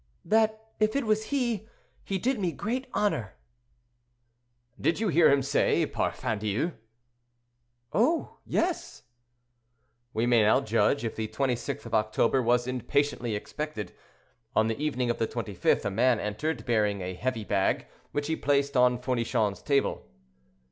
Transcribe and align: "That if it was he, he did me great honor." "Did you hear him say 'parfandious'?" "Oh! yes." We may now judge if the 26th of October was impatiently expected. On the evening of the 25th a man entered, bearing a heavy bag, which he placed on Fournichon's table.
"That 0.25 0.69
if 0.79 0.95
it 0.95 1.05
was 1.05 1.25
he, 1.25 1.69
he 2.03 2.17
did 2.17 2.39
me 2.39 2.51
great 2.53 2.87
honor." 2.91 3.35
"Did 4.79 4.99
you 4.99 5.09
hear 5.09 5.29
him 5.31 5.43
say 5.43 5.85
'parfandious'?" 5.85 6.71
"Oh! 7.93 8.37
yes." 8.43 9.03
We 10.11 10.25
may 10.25 10.41
now 10.41 10.59
judge 10.59 11.05
if 11.05 11.15
the 11.15 11.27
26th 11.27 11.85
of 11.85 11.93
October 11.93 12.41
was 12.41 12.65
impatiently 12.65 13.35
expected. 13.35 13.93
On 14.55 14.65
the 14.69 14.81
evening 14.83 15.11
of 15.11 15.19
the 15.19 15.27
25th 15.27 15.85
a 15.85 15.91
man 15.91 16.19
entered, 16.19 16.65
bearing 16.65 17.01
a 17.01 17.13
heavy 17.13 17.43
bag, 17.43 17.85
which 18.11 18.25
he 18.25 18.35
placed 18.35 18.75
on 18.75 18.97
Fournichon's 18.99 19.61
table. 19.61 20.09